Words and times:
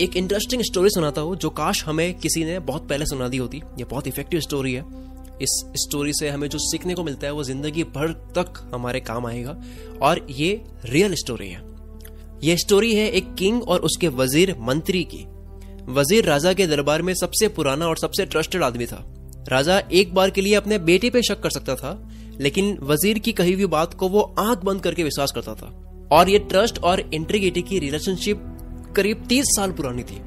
एक 0.00 0.16
interesting 0.16 0.62
story 0.62 0.90
सुनाता 0.90 1.20
हूँ, 1.20 1.36
जो 1.36 1.50
काश 1.50 1.84
हमें 1.84 2.14
किसी 2.14 2.44
ने 2.44 2.58
बहुत 2.58 2.88
पहले 2.88 3.06
सुना 3.06 3.28
दी 3.28 3.36
होती। 3.36 3.62
ये 3.78 3.84
बहुत 3.84 4.06
इफ़ेक्टिव 4.06 4.40
स्टोरी 4.40 4.72
है। 4.72 4.84
इस 5.42 5.50
स्टोरी 5.76 6.12
से 6.12 6.28
हमें 6.28 6.48
जो 6.48 6.58
सीखने 6.58 6.94
को 6.94 7.04
मिलता 7.04 7.26
है, 7.26 7.32
वो 7.32 7.42
ज़िंदगी 7.42 7.84
भर 7.84 8.12
तक 8.12 8.70
हमारे 8.74 9.00
काम 9.00 9.26
आएगा। 9.26 9.56
और 10.02 10.26
ये 10.30 10.60
रियल 10.84 11.14
स्टोरी 11.14 11.48
है। 11.48 11.62
ये 12.44 12.56
स्टोरी 12.56 12.94
है 12.94 13.08
एक 13.10 13.34
किंग 13.34 13.62
और 13.62 13.80
उसके 13.80 14.08
वज़ीर 14.08 14.54
मंत्री 14.58 15.02
की। 15.04 15.24
वज़ीर 15.92 16.24
राजा 16.24 16.52
के 16.52 16.66
दरबार 16.66 17.02
में 17.02 17.14
सबसे 17.14 17.48
पुराना 17.48 17.86
और 17.86 17.98
सबसे 17.98 18.26
ट्रस्टेड 18.26 18.62
आदमी 18.62 18.86
था। 18.86 19.04
राजा 19.48 19.78
एक 19.92 20.14
बार 20.14 20.30
के 20.30 20.40
लिए 20.40 20.54
अपने 20.54 20.78
बेटे 20.78 21.10
पे 21.10 21.22
शक 21.22 21.40
कर 21.40 21.50
सकता 21.50 21.74
था, 21.74 22.08
लेकिन 22.40 22.76
वज़ीर 22.82 23.18
की 23.18 23.32
कही 23.32 23.52
हुई 23.52 23.66
बात 23.66 23.94
को 23.94 24.08
वो 24.08 24.34
आँख 24.38 24.58
बंद 24.58 24.80
करके 24.80 25.04
विश्वास 25.04 25.32
करता 25.32 25.54
था। 25.54 25.66
और 26.12 26.28
ये 26.28 26.38
ट्रस्ट 26.38 26.78
और 26.78 27.00
इंट्रीगेटी 27.14 27.62
की 27.62 27.78
रिलेशनशिप 27.78 28.52
करीब 28.96 29.24
तीस 29.28 29.44
साल 29.46 29.72
पुरानी 29.72 30.02
थी। 30.02 30.20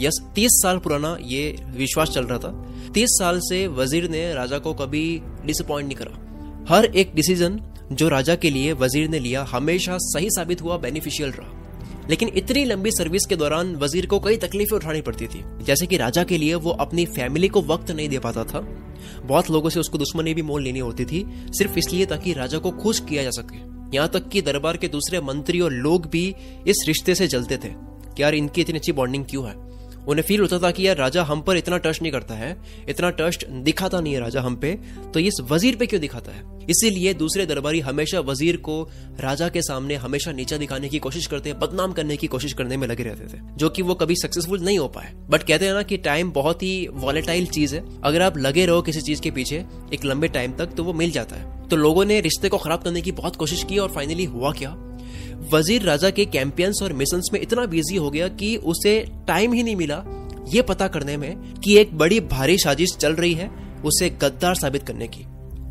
यस, 0.00 0.20
तीस 0.34 0.60
साल 0.62 0.78
पुराना 0.78 1.16
ये 1.22 1.56
विश्वास 1.70 2.08
चल 2.08 2.24
रहा 2.24 2.38
था। 2.38 2.90
तीस 2.94 3.18
साल 3.18 3.38
से 3.40 3.66
वज़ीर 3.66 4.08
ने 4.10 4.32
राजा 4.34 4.58
को 4.58 4.72
कभी 4.74 5.04
डिसअपॉइंट 5.46 5.88
नहीं 5.88 5.96
करा। 5.96 6.66
हर 6.68 6.84
एक 6.84 7.14
डिसीज़न 7.14 7.60
जो 7.92 8.08
राजा 8.08 8.34
के 8.34 8.50
लिए 8.50 8.72
वज़ीर 8.72 9.08
ने 9.08 9.18
लिया 9.18 9.42
हमेशा 9.42 9.96
सही 9.98 10.30
साबित 10.30 10.62
हुआ 10.62 10.76
बेनिफिशियल 10.76 11.30
रहा। 11.30 11.52
लेकिन 12.10 12.28
इतनी 12.36 12.64
लंबी 12.64 12.90
सर्विस 12.90 13.26
के 13.26 13.36
दौरान 13.36 13.74
वज़ीर 13.76 14.06
को 14.06 14.18
कई 14.20 14.36
तकलीफें 14.36 14.76
उठानी 14.76 15.00
पड़ती 15.00 15.26
थी। 15.26 15.42
जैसे 15.64 15.86
कि 15.86 15.96
राजा 15.96 16.24
के 16.24 16.38
लिए 16.38 16.54
वो 16.54 16.70
अपनी 16.70 17.06
फैमिली 17.06 17.48
को 17.48 17.62
वक्त 17.62 17.90
नहीं 17.90 18.08
दे 18.08 18.18
पाता 18.18 18.44
था। 18.44 18.60
बहुत 19.24 19.50
लोगों 19.50 19.70
से 19.70 19.80
उसको 19.80 19.98
दुश्मनी 19.98 20.34
भी 20.34 20.42
मोल 20.42 20.62
लेनी 20.62 20.78
होती 20.78 21.04
थी, 21.04 21.24
सिर्फ़ 21.58 21.78
इसलिए 21.78 22.06
ताकि 22.06 22.32
राजा 22.32 22.58
को 22.58 22.70
खुश 22.70 23.00
किया 23.00 23.22
जा 23.22 23.30
सके। 23.30 23.58
यहाँ 23.96 24.08
तक 24.08 24.28
कि 24.28 24.42
दरबार 24.42 24.76
के 24.76 24.88
दूसरे 24.88 25.20
मंत्री 25.20 25.60
और 25.60 25.72
लोग 25.72 26.06
भी 26.06 26.34
इस 26.66 26.84
रिश्ते 26.88 27.14
से 27.14 27.26
जलते 27.26 27.56
थे। 27.56 27.68
कि 28.16 28.22
यार 28.22 28.34
इनकी 28.34 28.60
इतनी 28.60 28.78
अच्छी 28.78 28.92
बॉन्डिंग 28.92 29.24
क्यों 29.24 29.46
है? 29.48 29.54
उन्हें 30.08 30.24
फील 30.26 30.40
होता 30.40 30.58
था 30.58 30.70
कि 30.70 30.86
यार 30.86 30.96
राजा 30.96 31.22
हम 31.22 31.40
पर 31.42 31.56
इतना 31.56 31.76
ट्रस्ट 31.78 32.02
नहीं 32.02 32.12
करता 32.12 32.34
है, 32.34 32.56
इतना 32.88 33.08
ट्रस्ट 33.10 33.46
दिखाता 33.46 34.00
नहीं 34.00 34.12
है 34.14 34.20
राजा 34.20 34.40
हम 34.40 34.56
पे 34.56 34.72
तो 35.14 35.20
इस 35.20 35.40
वज़ीर 35.42 35.76
पे 35.76 35.86
क्यों 35.86 36.00
दिखाता 36.00 36.32
है? 36.32 36.42
इसीलिए 36.70 37.14
दूसरे 37.14 37.46
दरबारी 37.46 37.80
हमेशा 37.80 38.20
वज़ीर 38.20 38.56
को 38.56 38.82
राजा 39.20 39.48
के 39.48 39.62
सामने 39.62 39.94
हमेशा 39.94 40.32
नीचा 40.32 40.56
दिखाने 40.56 40.88
की 40.88 40.98
कोशिश 40.98 41.26
करते 41.26 41.50
हैं, 41.50 41.58
बदनाम 41.58 41.92
करने 41.92 42.16
की 42.16 42.26
कोशिश 42.26 42.52
करने 42.52 42.76
में 42.76 42.86
लगे 42.88 43.02
रहते 43.02 43.26
थे, 43.26 43.40
जो 43.56 43.68
कि 43.68 43.82
वो 43.82 43.94
कभी 43.94 44.14
सक्सेसफुल 44.14 44.60
नहीं 44.60 44.78
हो 44.78 44.88
पाए। 44.88 45.12
बट 45.30 45.42
कहते 45.42 45.66
हैं 45.66 45.74
ना 45.74 45.82
कि 45.82 45.96
टाइम 45.96 46.30
बहुत 46.30 46.62
ही 46.62 46.88
वॉलेटाइल 46.92 47.46
चीज़ 47.46 47.76
है। 47.76 47.84
अगर 48.04 48.22
आप 48.22 48.38
लगे 48.38 48.66
रहो 48.66 48.82
किसी 48.82 49.00
चीज़ 49.00 49.20
के 49.20 49.30
पीछे 49.30 49.64
एक 49.94 50.04
लंबे 50.04 50.28
टाइम 50.28 50.52
तक 50.52 50.66
तो 50.66 50.84
वो 50.84 50.92
मिल 50.92 51.10
जाता 51.10 51.36
है। 51.36 51.68
तो 51.68 51.76
लोगों 51.76 52.04
ने 52.04 52.20
रिश्ते 52.20 52.48
को 52.48 52.58
खराब 52.58 52.82
करने 52.82 53.02
की 53.02 53.12
बहुत 53.12 53.36
कोशिश 53.36 53.62
की 53.62 53.78
और 53.78 53.92
फाइनली 53.92 54.24
हुआ 54.24 54.52
क्या? 54.52 54.76
वज़ीर 55.52 55.82
राजा 55.82 56.10
के 56.10 56.24
कैंपियंस 56.26 56.80
और 56.82 56.92
मिशन 56.92 57.22
में 57.32 57.40
इतना 57.40 57.64
बिज़ी 57.66 57.96
हो 57.96 58.10
गया 58.10 58.28
कि 58.30 58.56
उसे 58.56 58.98
टाइम 59.28 59.52
ही 59.52 59.62
नहीं 59.62 59.76
मिला। 59.76 60.02
ये 60.48 60.62
पता 60.62 60.88
करने 60.88 61.16
में 61.16 61.60
कि 61.60 61.76
एक 61.78 61.96
बड़ी 61.98 62.20
भारी 62.22 62.58
साजिश 62.58 62.96
चल 62.96 63.14
रही 63.14 63.34
है 63.34 63.50
उसे 63.84 64.10
गद्दार 64.12 64.54
साबित 64.54 64.82
करने 64.82 65.08
की, 65.08 65.24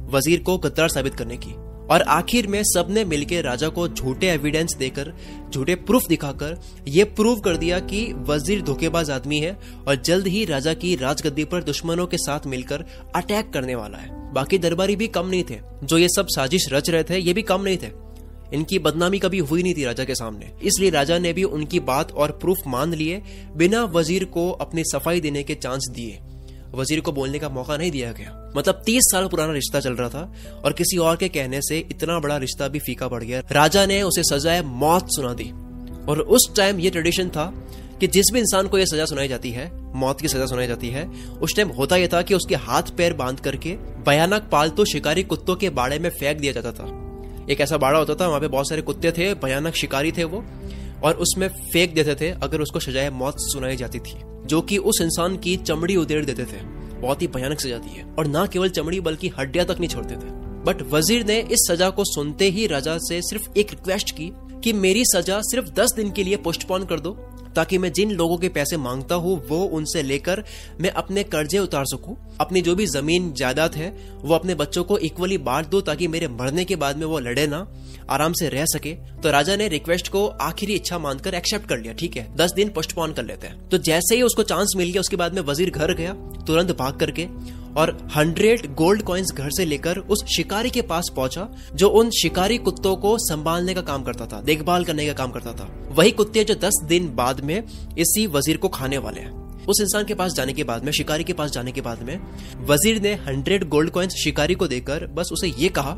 वज़ीर 0.09 0.39
को 0.39 0.57
गद्दार 0.57 0.89
साबित 0.89 1.15
करने 1.15 1.37
की। 1.37 1.53
और 1.85 2.01
आखिर 2.01 2.47
में 2.47 2.61
सबने 2.65 3.03
मिलकर 3.05 3.43
राजा 3.43 3.67
को 3.69 3.87
झूठे 3.87 4.27
एविडेंस 4.27 4.75
देकर, 4.75 5.11
झूठे 5.53 5.75
प्रूफ 5.77 6.07
दिखाकर, 6.07 6.57
ये 6.87 7.03
प्रूव 7.03 7.39
कर 7.39 7.57
दिया 7.57 7.79
कि 7.81 8.05
वज़ीर 8.27 8.61
धोखेबाज 8.61 9.11
आदमी 9.11 9.39
है 9.39 9.57
और 9.87 9.95
जल्द 9.95 10.27
ही 10.27 10.43
राजा 10.45 10.73
की 10.73 10.95
राजगद्दी 10.95 11.43
पर 11.45 11.63
दुश्मनों 11.63 12.05
के 12.07 12.17
साथ 12.17 12.47
मिलकर 12.47 12.85
अटैक 13.15 13.51
करने 13.53 13.75
वाला 13.75 13.97
है। 13.97 14.09
बाकी 14.33 14.57
दरबारी 14.57 14.95
भी 14.95 15.07
कम 15.09 15.27
नहीं 15.27 15.43
थे। 15.43 15.59
जो 15.83 15.97
ये 15.97 16.07
सब 16.09 16.27
साजिश 16.29 16.67
रच 16.73 16.89
रहे 16.89 17.03
थे, 17.03 17.17
ये 17.17 17.33
भी 17.33 17.41
कम 17.43 17.61
नहीं 17.61 17.77
थे। 17.77 18.04
इनकी 18.53 18.79
बदनामी 18.79 19.19
कभी 19.19 19.37
हुई 19.37 19.63
नहीं 19.63 19.73
थी 19.73 19.85
राजा 19.85 20.03
के 20.03 20.15
सामने। 20.15 20.51
इसलिए 20.63 20.89
राजा 20.89 21.19
ने 21.19 21.33
भी 21.33 21.43
उनकी 21.43 21.79
बात 21.79 22.11
और 22.11 22.31
प्रूफ 22.31 22.57
मान 22.67 22.93
लिए, 22.93 23.21
बिना 23.55 23.83
वज़ीर 23.83 24.25
को 24.25 24.51
अपनी 24.51 24.83
सफ़ाई 24.83 25.21
देने 25.21 25.43
के 25.43 25.55
चांस 25.55 25.87
दिए। 25.91 26.19
वज़ीर 26.75 26.99
को 26.99 27.11
बोलने 27.11 27.39
का 27.39 27.49
मौका 27.49 27.77
नहीं 27.77 27.91
दिया 27.91 28.11
गया। 28.11 28.53
मतलब 28.57 28.81
तीस 28.85 29.03
साल 29.03 29.27
पुराना 29.27 29.53
रिश्ता 29.53 29.79
चल 29.79 29.93
रहा 29.93 30.09
था 30.09 30.33
और 30.65 30.73
किसी 30.73 30.97
और 30.97 31.15
के 31.15 31.29
कहने 31.29 31.61
से 31.61 31.77
इतना 31.77 32.19
बड़ा 32.19 32.37
रिश्ता 32.37 32.67
भी 32.67 32.79
फीका 32.79 33.07
पड़ 33.07 33.23
गया। 33.23 33.41
राजा 33.51 33.85
ने 33.85 34.01
उसे 34.01 34.23
सजाए 34.23 34.61
मौत 34.61 35.07
सुना 35.09 35.33
दी। 35.33 35.51
और 36.11 36.19
उस 36.19 36.55
टाइम 36.57 36.79
ये 36.79 36.89
ट्रेडिशन 36.89 37.29
था 37.29 37.67
कि 37.99 38.07
जिस 38.07 38.25
भी 38.33 38.39
इंसान 38.39 38.67
को 38.67 38.77
यह 38.77 38.85
सजा 38.85 39.05
सुनाई 39.05 39.27
जाती 39.27 39.51
है, 39.51 39.93
मौत 39.95 40.21
की 40.21 40.27
सजा 40.27 40.45
सुनाई 40.45 40.67
जाती 40.67 40.89
है, 40.89 41.07
उस 41.41 41.55
टाइम 41.55 41.69
होता 41.69 41.95
यह 41.95 42.09
था 42.13 42.21
कि 42.21 42.33
उसके 42.33 42.55
हाथ 42.55 42.83
पैर 42.83 43.13
बाँध 43.13 43.39
करके 43.39 43.77
भयानक 44.05 44.49
पालतू 44.51 44.85
शिकारी 44.85 45.23
कुत्तों 45.23 45.55
के 45.55 45.69
बाड़े 45.69 45.99
में 45.99 46.09
फेंक 46.09 46.39
दिया 46.39 46.53
जाता 46.53 46.71
था। 46.71 47.04
एक 47.49 47.61
ऐसा 47.61 47.77
बाड़ा 47.77 47.97
होता 47.99 48.15
था, 48.15 48.27
वहाँ 48.27 48.39
पे 48.39 48.47
बहुत 48.47 48.69
सारे 48.69 48.81
कुत्ते 48.81 49.11
थे, 49.11 49.33
भयानक 49.35 49.75
शिकारी 49.75 50.11
थे 50.11 50.23
वो, 50.23 50.43
और 51.03 51.15
उसमें 51.15 51.47
फेंक 51.47 51.93
देते 51.93 52.15
थे 52.15 52.29
अगर 52.43 52.61
उसको 52.61 52.79
सजाए 52.79 53.09
मौत 53.09 53.35
सुनाई 53.41 53.75
जाती 53.75 53.99
थी, 53.99 54.17
जो 54.45 54.61
कि 54.61 54.77
उस 54.77 55.01
इंसान 55.01 55.37
की 55.37 55.55
चमड़ी 55.57 55.95
उदेड़ 55.95 56.23
देते 56.25 56.45
थे। 56.45 56.63
बहुत 56.95 57.21
ही 57.21 57.27
भयानक 57.27 57.59
सजा 57.59 57.77
दी 57.77 57.95
है 57.95 58.05
और 58.09 58.27
ना 58.27 58.45
केवल 58.45 58.69
चमड़ी, 58.69 58.99
बल्कि 58.99 59.27
हड्डियाँ 59.29 59.65
तक 59.65 59.79
नहीं 59.79 59.89
छोड़ते 59.89 60.15
थे। 60.15 60.33
बट 60.65 60.81
वज़ीर 60.91 61.25
ने 61.25 61.39
इस 61.41 61.67
सजा 61.69 61.89
को 61.89 62.03
सुनते 62.05 62.49
ही 62.49 62.65
राजा 62.67 62.97
से 62.99 63.21
सिर्फ़ 63.21 63.49
एक 63.57 63.71
रिक्वेस्ट 63.71 64.11
की 64.11 64.31
कि 64.63 64.73
मेरी 64.73 65.03
सजा 65.05 65.39
सिर्फ़ 65.41 65.69
दस 65.71 65.93
दिन 65.95 66.11
के 66.11 66.23
लिए 66.23 66.37
पोस्टपोन 66.37 66.85
कर 66.85 66.99
दो। 66.99 67.11
ताकि 67.55 67.77
मैं 67.77 67.91
जिन 67.93 68.11
लोगों 68.11 68.37
के 68.37 68.49
पैसे 68.49 68.77
माँगता 68.77 69.15
हूँ, 69.15 69.41
वो 69.47 69.63
उनसे 69.63 70.03
लेकर 70.03 70.43
मैं 70.81 70.89
अपने 70.89 71.23
कर्जे 71.23 71.59
उतार 71.59 71.85
सकूँ। 71.85 72.17
अपनी 72.41 72.61
जो 72.61 72.75
भी 72.75 72.85
ज़मीन, 72.85 73.31
जायदाद 73.33 73.75
है, 73.75 73.89
वो 74.21 74.35
अपने 74.35 74.55
बच्चों 74.55 74.83
को 74.83 74.97
इक्वली 74.97 75.37
बांट 75.37 75.69
दो 75.69 75.81
ताकि 75.81 76.07
मेरे 76.07 76.27
मरने 76.27 76.65
के 76.65 76.75
बाद 76.75 76.97
में 76.97 77.05
वो 77.05 77.19
लड़े 77.19 77.47
ना, 77.47 77.67
आराम 78.09 78.33
से 78.33 78.49
रह 78.49 78.65
सके। 78.65 78.93
तो 79.23 79.31
राजा 79.31 79.55
ने 79.55 79.67
रिक्वेस्ट 79.67 80.07
को 80.07 80.25
आखिरी 80.27 80.73
इच्छा 80.73 80.99
मानकर 80.99 81.33
एक्सेप्ट 81.33 81.69
कर 81.69 81.77
लिया, 81.77 81.93
ठीक 81.93 82.17
है? 82.17 82.27
दस 82.35 82.53
दिन 82.53 82.69
पोस्टपोन 82.69 83.13
कर 83.13 83.23
लेते 83.23 83.47
हैं। 83.47 83.69
तो 83.69 83.77
जैसे 83.77 84.15
ही 84.15 84.21
उसको 84.21 84.43
चांस 84.43 84.73
मिल 84.77 84.91
गया, 84.91 84.99
उसके 84.99 85.15
बाद 85.15 85.33
में 85.33 85.41
वज़ीर 85.41 85.69
घर 85.69 85.93
गया, 85.93 86.13
तुरंत 86.47 86.71
भाग 86.71 86.99
करके 86.99 87.27
और 87.77 87.97
हंड्रेड 88.15 88.73
गोल्ड 88.75 89.01
कॉइन्स 89.01 89.31
घर 89.33 89.49
से 89.49 89.65
लेकर 89.65 89.97
उस 89.97 90.23
शिकारी 90.35 90.69
के 90.69 90.81
पास 90.81 91.11
पहुँचा, 91.15 91.47
जो 91.75 91.89
उन 91.89 92.09
शिकारी 92.21 92.57
कुत्तों 92.57 92.95
को 92.95 93.17
संभालने 93.17 93.73
का 93.73 93.81
काम 93.81 94.03
करता 94.03 94.25
था, 94.25 94.41
देखभाल 94.41 94.85
करने 94.85 95.05
का 95.05 95.13
काम 95.13 95.31
करता 95.31 95.53
था। 95.53 95.69
वही 95.91 96.11
कुत्ते 96.11 96.43
जो 96.43 96.55
दस 96.55 96.81
दिन 96.85 97.15
बाद 97.15 97.41
में 97.41 97.63
इसी 97.97 98.27
वज़ीर 98.27 98.57
को 98.57 98.69
खाने 98.69 98.97
वाले 98.97 99.21
हैं। 99.21 99.43
उस 99.65 99.81
इंसान 99.81 100.05
के 100.05 100.13
पास 100.13 100.33
जाने 100.33 100.53
के 100.53 100.63
बाद 100.63 100.83
में, 100.83 100.91
शिकारी 100.91 101.23
के 101.23 101.33
पास 101.33 101.51
जाने 101.51 101.71
के 101.71 101.81
बाद 101.81 102.03
में, 102.03 102.19
वज़ीर 102.65 103.01
ने 103.01 103.13
हंड्रेड 103.13 103.67
गोल्ड 103.69 103.89
कॉइन्स 103.89 104.15
शिकारी 104.15 104.55
को 104.55 104.67
देकर 104.67 105.07
बस 105.07 105.29
उसे 105.33 105.47
ये 105.47 105.69
कहा 105.69 105.95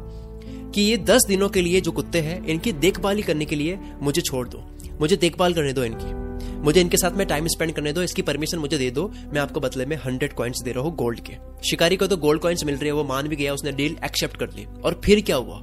कि 0.76 0.82
ये 0.82 0.98
दस 0.98 1.26
दिनों 1.28 1.50
के 1.50 1.62
लिए 1.62 1.82
जो 1.82 1.92
कुत्ते 1.92 2.20
हैं, 2.20 2.46
इनकी 2.46 2.72
देखभाल 2.72 3.22
करने 3.24 3.46
के 3.46 3.56
लिए 3.56 3.80
मुझे 4.02 4.22
छोड़ 4.22 4.48
दो। 4.48 4.64
मुझे 5.02 5.16
देखभाल 5.16 5.54
करने 5.54 5.74
दो 5.74 5.84
इनकी। 5.84 6.27
मुझे 6.67 6.81
इनके 6.81 6.97
साथ 6.97 7.11
में 7.11 7.25
टाइम 7.28 7.47
स्पेंड 7.47 7.72
करने 7.73 7.91
दो, 7.94 8.01
इसकी 8.01 8.22
परमिशन 8.22 8.57
मुझे 8.57 8.78
दे 8.78 8.89
दो। 8.91 9.07
मैं 9.33 9.39
आपको 9.41 9.59
बदले 9.59 9.85
में 9.85 9.95
हंड्रेड 9.97 10.33
कॉइन्स 10.33 10.61
दे 10.63 10.72
रहा 10.72 10.83
हूँ 10.83 10.95
गोल्ड 10.95 11.19
के। 11.19 11.33
शिकारी 11.69 11.95
को 11.95 12.07
तो 12.07 12.17
गोल्ड 12.17 12.41
कॉइन्स 12.41 12.63
मिल 12.63 12.75
रहे 12.75 12.85
हैं, 12.85 12.91
वो 12.91 13.03
मान 13.03 13.28
भी 13.28 13.35
गया, 13.35 13.53
उसने 13.53 13.72
डील 13.72 13.95
एक्सेप्ट 14.05 14.38
कर 14.38 14.47
ली। 14.47 14.66
और 14.83 15.00
फिर 15.05 15.22
क्या 15.22 15.35
हुआ? 15.35 15.59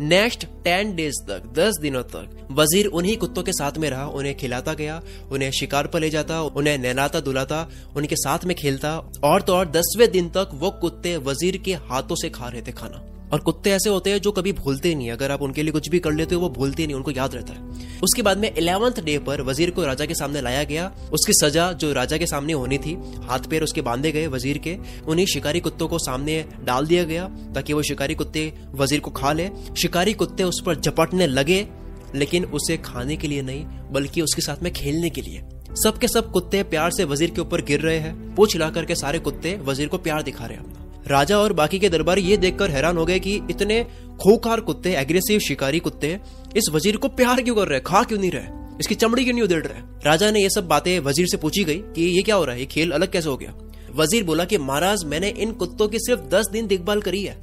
नेक्स्ट 0.00 0.44
टेन 0.64 0.94
डेज़ 0.96 1.20
तक, 1.28 1.42
दस 1.58 1.78
दिनों 1.80 2.02
तक, 2.02 2.46
वज़ीर 2.50 2.86
उन्हीं 2.86 3.16
कुत्तों 3.16 3.42
के 3.42 3.52
साथ 3.52 3.78
में 3.78 3.88
रहा, 3.90 4.06
उन्हें 4.06 4.36
खिलाता 4.36 4.74
गया, 4.74 5.00
उन्हें 5.30 5.50
शिकार 5.50 5.86
पर 5.86 6.00
ले 6.00 6.10
जाता, 6.10 6.42
उन्हें 6.42 6.78
नहलाता 6.78 7.20
दुलाता, 7.20 7.68
उनके 7.96 8.16
साथ 8.16 8.44
में 8.44 8.56
खेलता, 8.56 8.96
और 9.24 9.42
तो 9.42 9.54
और 9.54 9.70
दसवें 9.70 10.10
दिन 10.10 10.28
तक 10.28 10.50
वो 10.54 10.70
कुत्ते 10.70 11.16
वज़ीर 11.16 11.56
के 11.56 11.74
हाथों 11.74 12.16
से 12.16 12.30
खा 12.30 12.48
रहे 12.48 12.62
थे 12.62 12.72
खाना। 12.72 13.02
और 13.32 13.40
कुत्ते 13.40 13.70
ऐसे 13.70 13.90
होते 13.90 14.10
हैं 14.10 14.20
जो 14.20 14.30
कभी 14.32 14.52
भूलते 14.52 14.94
नहीं 14.94 15.10
अगर 15.10 15.30
आप 15.30 15.42
उनके 15.42 15.62
लिए 15.62 15.72
कुछ 15.72 15.88
भी 15.88 15.98
कर 15.98 16.12
लेते 16.12 16.34
हो, 16.34 16.40
वो 16.40 16.48
भूलते 16.50 16.86
नहीं, 16.86 16.96
उनको 16.96 17.10
याद 17.10 17.34
रहता 17.34 17.52
है। 17.52 18.00
उसके 18.02 18.22
बाद 18.22 18.38
में 18.38 18.50
इलेवंथ 18.50 19.00
डे 19.04 19.18
पर 19.18 19.42
वज़ीर 19.42 19.70
को 19.70 19.84
राजा 19.84 20.06
के 20.06 20.14
सामने 20.14 20.40
लाया 20.40 20.64
गया। 20.64 20.90
उसकी 21.12 21.32
सजा 21.34 21.70
जो 21.74 21.92
राजा 21.92 22.16
के 22.18 22.26
सामने 22.26 22.52
होनी 22.52 22.78
थी, 22.78 22.92
हाथ 23.22 23.48
पैर 23.50 23.62
उसके 23.62 23.80
बांधे 23.82 24.12
गए 24.12 24.26
वज़ीर 24.26 24.58
के, 24.58 24.76
उन्हीं 25.06 25.26
शिकारी 25.26 25.60
कुत्तों 25.60 25.88
को 25.88 25.98
सामने 25.98 26.44
डाल 26.64 26.86
दिया 26.86 27.04
गया 27.04 27.28
ताकि 27.54 27.72
वो 27.72 27.82
शिकारी 27.82 28.14
कुत्ते 28.14 28.52
वज़ीर 28.74 29.00
को 29.00 29.10
खा 29.12 29.32
ले। 29.32 29.48
शिकारी 29.80 30.12
कुत्ते 30.14 30.44
उस 30.44 30.62
पर 30.66 30.80
झपटने 30.80 31.26
लगे, 31.26 31.66
लेकिन 32.14 32.44
उसे 32.44 32.76
खाने 32.76 33.16
के 33.16 33.28
लिए 33.28 33.42
नहीं, 33.42 33.64
बल्कि 33.92 34.22
उसके 34.22 34.42
साथ 34.42 34.62
में 34.62 34.72
खेलने 34.72 35.10
के 35.10 35.20
लिए। 35.20 35.42
सबके 35.84 36.08
सब 36.08 36.30
कुत्ते 36.30 36.62
प्यार 36.64 36.90
से 36.90 37.04
वज़ीर 37.04 37.30
के 37.30 37.40
ऊपर 37.40 37.62
गिर 37.62 37.80
रहे 37.80 37.98
हैं। 37.98 38.34
पूछ 38.34 38.56
ला 38.56 38.70
करके 38.70 38.94
सारे 38.94 39.18
कुत्ते 39.18 39.58
वज़ीर 39.64 39.88
को 39.88 39.98
प्यार 39.98 40.22
दिखा 40.22 40.46
रहे 40.46 40.58
हैं 40.58 40.81
राजा 41.06 41.38
और 41.38 41.52
बाकी 41.52 41.78
के 41.78 41.88
दरबारी 41.88 42.22
ये 42.22 42.36
देखकर 42.36 42.70
हैरान 42.70 42.96
हो 42.96 43.04
गए 43.04 43.18
कि 43.18 43.34
इतने 43.50 43.86
खोखार 44.20 44.60
कुत्ते 44.60 44.94
एग्रेसिव 44.94 45.38
शिकारी 45.38 45.78
कुत्ते, 45.78 46.20
इस 46.56 46.64
वज़ीर 46.72 46.96
को 46.96 47.08
प्यार 47.08 47.42
क्यों 47.42 47.54
कर 47.54 47.68
रहे 47.68 47.80
खा 47.80 48.02
क्यों 48.02 48.18
नहीं 48.18 48.30
रहे? 48.30 48.76
इसकी 48.80 48.94
चमड़ी 48.94 49.24
क्यों 49.24 49.34
नहीं 49.34 49.44
उधेड़ 49.44 49.66
रहे? 49.66 49.80
राजा 50.04 50.30
ने 50.30 50.42
ये 50.42 50.50
सब 50.50 50.68
बातें 50.68 51.00
वज़ीर 51.00 51.26
से 51.26 51.36
पूछी 51.36 51.64
गई 51.64 51.78
कि 51.78 52.02
ये 52.02 52.22
क्या 52.22 52.34
हो 52.34 52.44
रहा 52.44 52.54
है? 52.54 52.60
ये 52.60 52.66
खेल 52.66 52.90
अलग 52.90 53.12
कैसे 53.12 53.28
हो 53.28 53.36
गया? 53.36 53.54
वज़ीर 53.94 54.24
बोला 54.24 54.44
कि, 54.44 54.58
महाराज, 54.58 55.04
मैंने 55.04 55.28
इन 55.28 55.52
कुत्तों 55.52 55.88
की 55.88 55.98
सिर्फ़ 55.98 56.20
दस 56.20 56.48
दिन 56.52 56.66
देखभाल 56.66 57.00
करी 57.00 57.22
है। 57.22 57.36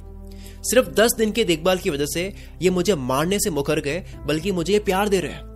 सिर्फ़ 0.62 0.88
दस 0.88 1.14
दिन 1.18 1.32
की 1.32 1.44
देखभाल 1.44 1.78
की 1.78 1.90
वजह 1.90 2.06
से 2.06 2.34
ये 2.62 2.70
मुझे 2.70 2.94
मारने 2.94 3.38
से 3.38 3.50
मुखर 3.50 3.80
गए, 3.80 4.04
बल्कि 4.26 4.52
मुझे 4.52 4.72
ये 4.72 4.78
प्यार 4.78 5.08
दे 5.08 5.20
रहे 5.20 5.32
हैं। 5.32 5.49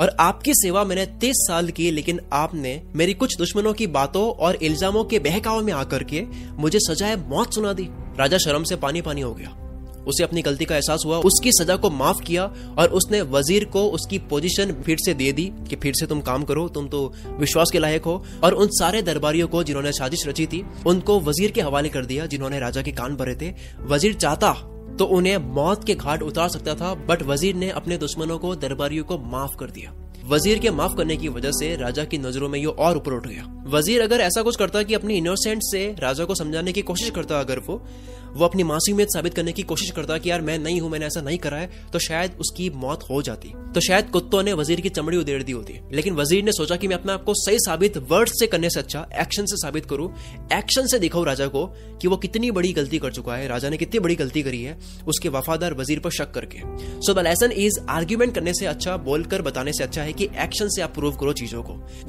और 0.00 0.14
आपकी 0.20 0.54
सेवा 0.54 0.84
मैंने 0.84 1.06
तीस 1.20 1.44
साल 1.48 1.68
की, 1.68 1.90
लेकिन 1.90 2.20
आपने 2.32 2.80
मेरी 2.96 3.14
कुछ 3.14 3.36
दुश्मनों 3.38 3.72
की 3.72 3.86
बातों 3.88 4.28
और 4.30 4.56
इल्जामों 4.56 5.04
के 5.04 5.18
बहकाव 5.20 5.62
में 5.62 5.72
आकर 5.74 6.04
के 6.04 6.24
मुझे 6.58 6.78
सजाए 6.80 7.16
मौत 7.28 7.54
सुना 7.54 7.72
दी। 7.72 7.88
राजा 8.18 8.38
शर्म 8.38 8.64
से 8.64 8.76
पानी 8.76 9.00
पानी 9.02 9.20
हो 9.20 9.34
गया। 9.34 9.56
उसे 10.00 10.24
अपनी 10.24 10.42
गलती 10.42 10.64
का 10.64 10.74
एहसास 10.74 11.02
हुआ, 11.06 11.18
उसकी 11.18 11.50
सजा 11.52 11.74
को 11.76 11.90
माफ़ 11.90 12.22
किया 12.22 12.44
और 12.78 12.88
उसने 12.90 13.20
वज़ीर 13.22 13.64
को 13.64 13.84
उसकी 13.88 14.18
पोजीशन 14.30 14.72
फिर 14.82 14.98
से 15.04 15.14
दे 15.14 15.32
दी 15.32 15.44
कि 15.68 15.76
फिर 15.76 15.94
से 15.94 16.06
तुम 16.06 16.20
काम 16.20 16.44
करो, 16.44 16.66
तुम 16.68 16.88
तो 16.88 17.12
विश्वास 17.40 17.70
के 17.72 17.78
लायक 17.78 18.04
हो। 18.04 18.24
और 18.44 18.54
उन 18.54 18.68
सारे 18.72 19.02
दरबारियों 19.02 19.48
को 19.48 19.62
जिन्होंने 19.64 19.92
साजिश 19.92 20.26
रची 20.26 20.46
थी, 20.46 20.64
उनको 20.86 21.20
वज़ीर 21.20 21.50
के 21.50 21.60
हवाले 21.60 21.88
कर 21.88 22.04
दिया, 22.04 22.26
जिन्होंने 22.26 22.60
राजा 22.60 22.82
के 22.82 22.92
कान 22.92 23.16
भरे 23.16 23.34
थे। 23.34 23.52
वज़ीर 23.86 24.14
चाहता 24.14 24.50
तो 24.98 25.04
उन्हें 25.06 25.36
मौत 25.54 25.84
के 25.84 25.94
घाट 25.94 26.22
उतार 26.22 26.48
सकता 26.48 26.74
था 26.74 26.94
बट 27.08 27.22
वज़ीर 27.22 27.54
ने 27.54 27.70
अपने 27.70 27.96
दुश्मनों 27.98 28.38
को, 28.38 28.54
दरबारियों 28.56 29.04
को 29.04 29.18
माफ़ 29.18 29.56
कर 29.56 29.70
दिया। 29.70 29.92
वज़ीर 30.26 30.58
के 30.58 30.70
माफ़ 30.70 30.94
करने 30.96 31.16
की 31.16 31.28
वजह 31.28 31.50
से 31.50 31.74
राजा 31.76 32.04
की 32.04 32.18
नज़रों 32.18 32.48
में 32.48 32.58
ये 32.58 32.66
और 32.66 32.96
ऊपर 32.96 33.12
उठ 33.12 33.26
गया। 33.26 33.44
वज़ीर 33.66 34.02
अगर 34.02 34.20
ऐसा 34.20 34.42
कुछ 34.42 34.56
करता 34.56 34.82
कि 34.82 34.94
अपनी 34.94 35.14
इनोसेंट 35.14 35.62
से 35.62 35.84
राजा 35.98 36.24
को 36.24 36.34
समझाने 36.34 36.72
की 36.72 36.82
कोशिश 36.82 37.10
करता, 37.10 37.40
अगर 37.40 37.58
वो 37.58 37.82
वो 38.30 38.44
अपनी 38.44 38.62
मासूमियत 38.62 39.08
साबित 39.08 39.34
करने 39.34 39.52
की 39.52 39.62
कोशिश 39.64 39.90
करता 39.90 40.18
कि 40.18 40.30
यार 40.30 40.40
मैं 40.40 40.58
नहीं 40.58 40.80
हूँ, 40.80 40.90
मैंने 40.90 41.06
ऐसा 41.06 41.20
नहीं 41.20 41.38
करा 41.38 41.56
है 41.56 41.70
तो 41.92 41.98
शायद 41.98 42.36
उसकी 42.40 42.68
मौत 42.76 43.04
हो 43.10 43.20
जाती। 43.22 43.52
तो 43.74 43.80
शायद 43.80 44.10
कुत्तों 44.10 44.42
ने 44.42 44.52
वज़ीर 44.52 44.80
की 44.80 44.88
चमड़ी 44.90 45.16
उधेड़ 45.16 45.42
दी 45.42 45.52
होती। 45.52 45.78
लेकिन 45.92 46.14
वज़ीर 46.14 46.44
ने 46.44 46.52
सोचा 46.52 46.76
कि 46.76 46.88
मैं 46.88 46.96
अपने 46.96 47.12
आपको 47.12 47.34
सही 47.36 47.58
साबित 47.60 47.96
वर्ड 48.10 48.28
से 48.30 48.46
करने 48.46 48.70
से 48.70 48.80
अच्छा 48.80 49.06
एक्शन 49.20 49.46
से 49.46 49.56
साबित 49.56 49.86
करूँ। 49.86 50.08
एक्शन 50.52 50.86
से 50.86 50.98
दिखाऊँ 50.98 51.24
राजा 51.26 51.46
को 51.48 51.66
कि 52.02 52.08
वो 52.08 52.16
कितनी 52.16 52.50
बड़ी 52.50 52.72
गलती 52.72 52.98
कर 52.98 53.12
चुका 53.12 53.34
है, 53.34 53.46
राजा 53.48 53.68
ने 53.68 53.76
कितनी 53.76 54.00
बड़ी 54.00 54.14
गलती 54.16 54.42
करी 54.42 54.62
है, 54.62 54.78
उसके 55.06 55.28
वफादार 55.28 55.74
वज़ीर 55.74 56.00
पर 56.00 56.10
शक 56.10 56.32
करके। 56.32 56.58
So 57.00 57.14
the 57.14 57.18
lesson 57.20 57.52
is 57.54 57.78
argument 57.90 58.34
करने 58.34 58.54
से 58.54 58.66
अच्छा 58.66 58.96
बोलकर 59.00 59.42
बताने 59.42 59.72
से 59.72 59.84
अच्छा 59.84 60.02
है 60.02 60.12
कि 60.12 60.28
एक्शन 60.38 60.68
से 60.68 60.82
आप 60.82 60.94
प्रूव 60.94 61.16
करो 61.16 61.32
चीज़ों 61.34 61.62
को। 61.62 61.72